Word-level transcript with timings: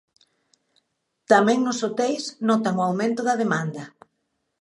Tamén 1.31 1.59
nos 1.63 1.79
hoteis 1.85 2.23
notan 2.49 2.75
o 2.81 2.85
aumento 2.87 3.21
da 3.27 3.39
demanda. 3.43 3.83